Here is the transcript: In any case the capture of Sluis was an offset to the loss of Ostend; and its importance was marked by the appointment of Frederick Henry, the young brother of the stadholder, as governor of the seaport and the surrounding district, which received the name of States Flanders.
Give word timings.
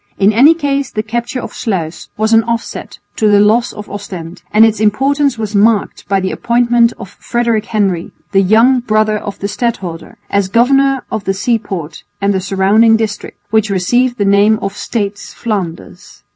In 0.17 0.33
any 0.33 0.55
case 0.55 0.89
the 0.89 1.03
capture 1.03 1.39
of 1.39 1.53
Sluis 1.53 2.09
was 2.17 2.33
an 2.33 2.43
offset 2.45 2.97
to 3.17 3.27
the 3.29 3.39
loss 3.39 3.71
of 3.71 3.87
Ostend; 3.87 4.41
and 4.51 4.65
its 4.65 4.79
importance 4.79 5.37
was 5.37 5.53
marked 5.53 6.07
by 6.09 6.19
the 6.19 6.31
appointment 6.31 6.91
of 6.97 7.07
Frederick 7.19 7.65
Henry, 7.65 8.11
the 8.31 8.41
young 8.41 8.79
brother 8.79 9.19
of 9.19 9.37
the 9.37 9.47
stadholder, 9.47 10.17
as 10.27 10.47
governor 10.47 11.03
of 11.11 11.25
the 11.25 11.35
seaport 11.35 12.03
and 12.19 12.33
the 12.33 12.41
surrounding 12.41 12.97
district, 12.97 13.37
which 13.51 13.69
received 13.69 14.17
the 14.17 14.25
name 14.25 14.57
of 14.59 14.75
States 14.75 15.35
Flanders. 15.35 16.23